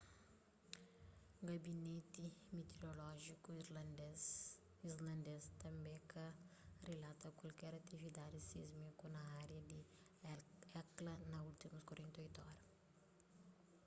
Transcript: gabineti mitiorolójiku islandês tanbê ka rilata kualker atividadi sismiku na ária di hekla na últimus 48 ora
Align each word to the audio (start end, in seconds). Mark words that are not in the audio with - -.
gabineti 1.49 2.23
mitiorolójiku 2.55 3.49
islandês 4.91 5.43
tanbê 5.61 5.95
ka 6.11 6.25
rilata 6.87 7.27
kualker 7.39 7.73
atividadi 7.81 8.39
sismiku 8.49 9.05
na 9.15 9.21
ária 9.41 9.61
di 9.69 9.79
hekla 10.75 11.13
na 11.31 11.37
últimus 11.49 11.81
48 11.89 12.41
ora 12.45 12.57